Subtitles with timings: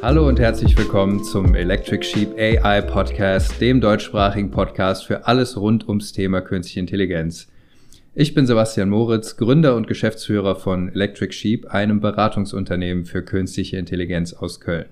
[0.00, 5.88] Hallo und herzlich willkommen zum Electric Sheep AI Podcast, dem deutschsprachigen Podcast für alles rund
[5.88, 7.48] ums Thema künstliche Intelligenz.
[8.14, 14.32] Ich bin Sebastian Moritz, Gründer und Geschäftsführer von Electric Sheep, einem Beratungsunternehmen für künstliche Intelligenz
[14.32, 14.86] aus Köln.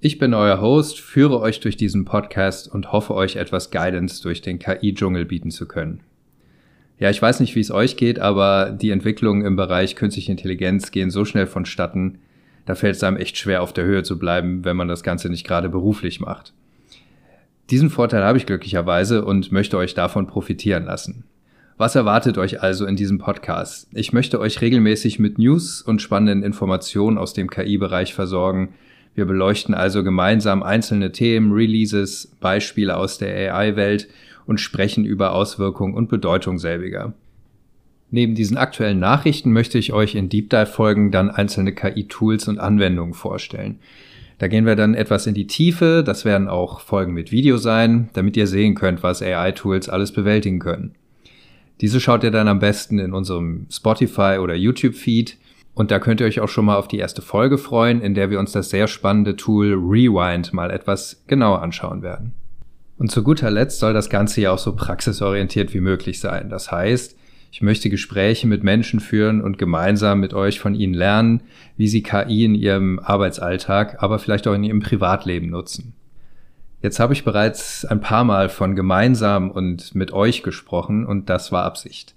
[0.00, 4.40] Ich bin euer Host, führe euch durch diesen Podcast und hoffe euch etwas Guidance durch
[4.40, 6.00] den KI-Dschungel bieten zu können.
[6.98, 10.92] Ja, ich weiß nicht, wie es euch geht, aber die Entwicklungen im Bereich künstliche Intelligenz
[10.92, 12.20] gehen so schnell vonstatten,
[12.66, 15.30] da fällt es einem echt schwer, auf der Höhe zu bleiben, wenn man das Ganze
[15.30, 16.52] nicht gerade beruflich macht.
[17.70, 21.24] Diesen Vorteil habe ich glücklicherweise und möchte euch davon profitieren lassen.
[21.78, 23.88] Was erwartet euch also in diesem Podcast?
[23.92, 28.70] Ich möchte euch regelmäßig mit News und spannenden Informationen aus dem KI-Bereich versorgen.
[29.14, 34.08] Wir beleuchten also gemeinsam einzelne Themen, Releases, Beispiele aus der AI-Welt
[34.46, 37.12] und sprechen über Auswirkungen und Bedeutung selbiger.
[38.10, 42.58] Neben diesen aktuellen Nachrichten möchte ich euch in Deep Dive Folgen dann einzelne KI-Tools und
[42.58, 43.80] Anwendungen vorstellen.
[44.38, 48.10] Da gehen wir dann etwas in die Tiefe, das werden auch Folgen mit Video sein,
[48.12, 50.94] damit ihr sehen könnt, was AI-Tools alles bewältigen können.
[51.80, 55.36] Diese schaut ihr dann am besten in unserem Spotify oder YouTube-Feed
[55.74, 58.30] und da könnt ihr euch auch schon mal auf die erste Folge freuen, in der
[58.30, 62.32] wir uns das sehr spannende Tool Rewind mal etwas genauer anschauen werden.
[62.98, 66.48] Und zu guter Letzt soll das Ganze ja auch so praxisorientiert wie möglich sein.
[66.48, 67.16] Das heißt,
[67.50, 71.42] ich möchte Gespräche mit Menschen führen und gemeinsam mit euch von ihnen lernen,
[71.76, 75.94] wie sie KI in ihrem Arbeitsalltag, aber vielleicht auch in ihrem Privatleben nutzen.
[76.82, 81.50] Jetzt habe ich bereits ein paar Mal von gemeinsam und mit euch gesprochen und das
[81.50, 82.14] war Absicht.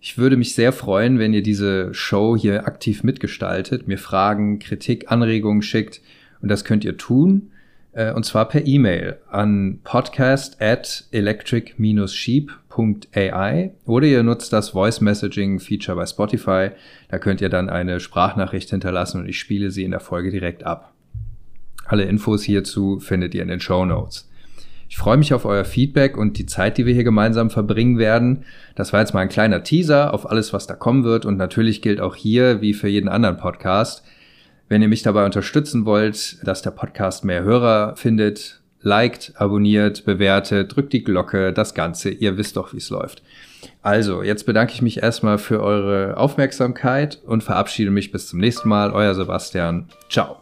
[0.00, 5.12] Ich würde mich sehr freuen, wenn ihr diese Show hier aktiv mitgestaltet, mir Fragen, Kritik,
[5.12, 6.00] Anregungen schickt
[6.40, 7.52] und das könnt ihr tun
[7.94, 15.96] und zwar per E-Mail an podcast at electric-sheep.ai oder ihr nutzt das Voice Messaging Feature
[15.96, 16.70] bei Spotify.
[17.10, 20.64] Da könnt ihr dann eine Sprachnachricht hinterlassen und ich spiele sie in der Folge direkt
[20.64, 20.94] ab.
[21.84, 24.28] Alle Infos hierzu findet ihr in den Show Notes.
[24.88, 28.44] Ich freue mich auf euer Feedback und die Zeit, die wir hier gemeinsam verbringen werden.
[28.74, 31.80] Das war jetzt mal ein kleiner Teaser auf alles, was da kommen wird und natürlich
[31.80, 34.04] gilt auch hier, wie für jeden anderen Podcast,
[34.72, 40.74] wenn ihr mich dabei unterstützen wollt, dass der Podcast mehr Hörer findet, liked, abonniert, bewertet,
[40.74, 42.08] drückt die Glocke, das Ganze.
[42.08, 43.22] Ihr wisst doch, wie es läuft.
[43.82, 48.68] Also, jetzt bedanke ich mich erstmal für eure Aufmerksamkeit und verabschiede mich bis zum nächsten
[48.68, 48.92] Mal.
[48.92, 49.88] Euer Sebastian.
[50.08, 50.38] Ciao.